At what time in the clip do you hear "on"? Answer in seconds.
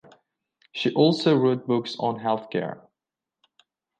1.99-2.15